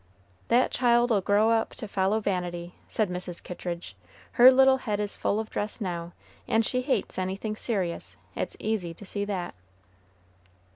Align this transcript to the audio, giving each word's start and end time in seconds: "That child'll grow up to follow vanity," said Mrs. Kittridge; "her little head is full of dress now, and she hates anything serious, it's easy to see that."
"That 0.47 0.71
child'll 0.71 1.19
grow 1.21 1.51
up 1.51 1.75
to 1.75 1.87
follow 1.87 2.19
vanity," 2.19 2.73
said 2.87 3.07
Mrs. 3.11 3.43
Kittridge; 3.43 3.95
"her 4.31 4.51
little 4.51 4.77
head 4.77 4.99
is 4.99 5.15
full 5.15 5.39
of 5.39 5.51
dress 5.51 5.79
now, 5.79 6.13
and 6.47 6.65
she 6.65 6.81
hates 6.81 7.19
anything 7.19 7.55
serious, 7.55 8.17
it's 8.35 8.57
easy 8.59 8.95
to 8.95 9.05
see 9.05 9.25
that." 9.25 9.53